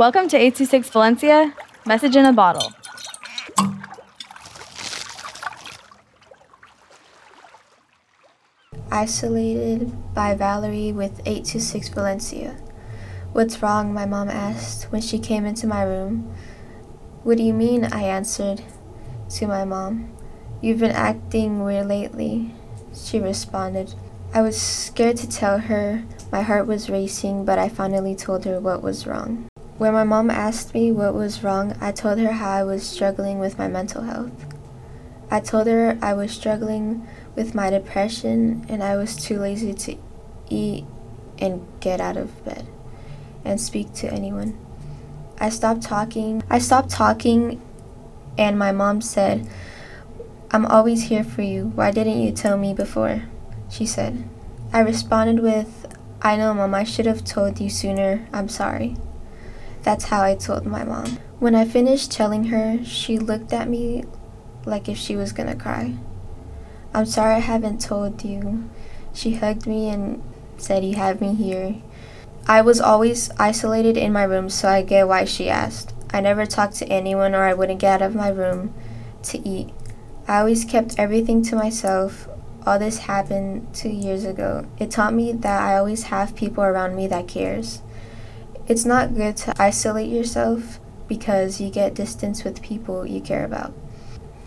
[0.00, 2.72] Welcome to 826 Valencia, message in a bottle.
[8.90, 12.56] Isolated by Valerye with 826 Valencia.
[13.34, 13.92] What's wrong?
[13.92, 16.34] My mom asked when she came into my room.
[17.22, 17.84] What do you mean?
[17.84, 18.62] I answered
[19.36, 20.16] to my mom.
[20.62, 22.54] You've been acting weird lately,
[22.94, 23.94] she responded.
[24.32, 26.04] I was scared to tell her.
[26.32, 29.49] My heart was racing, but I finally told her what was wrong.
[29.80, 33.38] When my mom asked me what was wrong, I told her how I was struggling
[33.38, 34.44] with my mental health.
[35.30, 39.96] I told her I was struggling with my depression and I was too lazy to
[40.50, 40.84] eat
[41.38, 42.66] and get out of bed
[43.42, 44.58] and speak to anyone.
[45.38, 46.42] I stopped talking.
[46.50, 47.62] I stopped talking
[48.36, 49.48] and my mom said,
[50.50, 51.72] "I'm always here for you.
[51.74, 53.22] Why didn't you tell me before?"
[53.70, 54.24] she said.
[54.74, 55.86] I responded with,
[56.20, 56.74] "I know, mom.
[56.74, 58.28] I should have told you sooner.
[58.30, 58.98] I'm sorry."
[59.82, 61.18] That's how I told my mom.
[61.38, 64.04] When I finished telling her, she looked at me
[64.66, 65.94] like if she was gonna cry.
[66.92, 68.68] I'm sorry I haven't told you.
[69.14, 70.22] She hugged me and
[70.58, 71.76] said, You have me here.
[72.46, 75.94] I was always isolated in my room, so I get why she asked.
[76.12, 78.74] I never talked to anyone or I wouldn't get out of my room
[79.24, 79.70] to eat.
[80.26, 82.28] I always kept everything to myself.
[82.66, 84.66] All this happened two years ago.
[84.78, 87.82] It taught me that I always have people around me that cares.
[88.70, 93.72] It's not good to isolate yourself because you get distance with people you care about.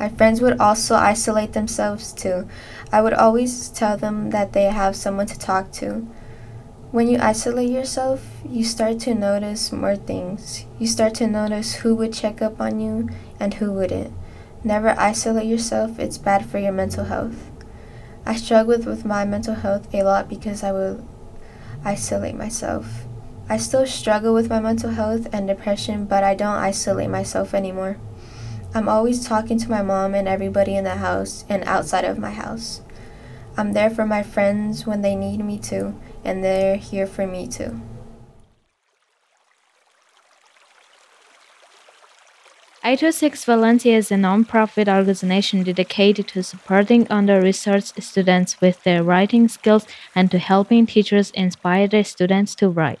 [0.00, 2.48] My friends would also isolate themselves too.
[2.90, 6.06] I would always tell them that they have someone to talk to.
[6.92, 10.64] When you isolate yourself, you start to notice more things.
[10.78, 14.14] You start to notice who would check up on you and who wouldn't.
[14.64, 17.50] Never isolate yourself, it's bad for your mental health.
[18.24, 21.06] I struggled with my mental health a lot because I would
[21.84, 23.04] isolate myself.
[23.48, 27.96] I still struggle with my mental health and depression, but I don't isolate myself anymore.
[28.74, 32.32] I'm always talking to my mom and everybody in the house and outside of my
[32.32, 32.82] house.
[33.56, 37.46] I'm there for my friends when they need me to, and they're here for me
[37.46, 37.80] too.
[42.84, 49.02] Eight oh Six Valencia is a non-profit organization dedicated to supporting under-resourced students with their
[49.02, 53.00] writing skills and to helping teachers inspire their students to write.